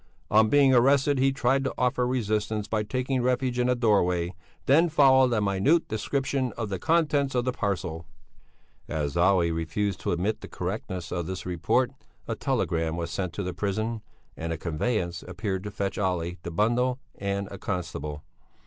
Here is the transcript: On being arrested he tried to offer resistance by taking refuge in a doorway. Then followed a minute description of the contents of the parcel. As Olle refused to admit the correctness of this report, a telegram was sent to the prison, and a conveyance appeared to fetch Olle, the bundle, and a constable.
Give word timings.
On 0.31 0.49
being 0.49 0.73
arrested 0.73 1.19
he 1.19 1.31
tried 1.31 1.63
to 1.63 1.75
offer 1.77 2.07
resistance 2.07 2.67
by 2.67 2.81
taking 2.81 3.21
refuge 3.21 3.59
in 3.59 3.69
a 3.69 3.75
doorway. 3.75 4.33
Then 4.65 4.89
followed 4.89 5.31
a 5.31 5.41
minute 5.41 5.87
description 5.87 6.53
of 6.53 6.69
the 6.69 6.79
contents 6.79 7.35
of 7.35 7.45
the 7.45 7.51
parcel. 7.51 8.07
As 8.87 9.15
Olle 9.15 9.51
refused 9.51 9.99
to 9.99 10.11
admit 10.11 10.41
the 10.41 10.47
correctness 10.47 11.11
of 11.11 11.27
this 11.27 11.45
report, 11.45 11.91
a 12.27 12.33
telegram 12.33 12.97
was 12.97 13.11
sent 13.11 13.31
to 13.33 13.43
the 13.43 13.53
prison, 13.53 14.01
and 14.35 14.51
a 14.51 14.57
conveyance 14.57 15.21
appeared 15.27 15.63
to 15.65 15.69
fetch 15.69 15.99
Olle, 15.99 16.31
the 16.41 16.49
bundle, 16.49 16.97
and 17.19 17.47
a 17.51 17.59
constable. 17.59 18.23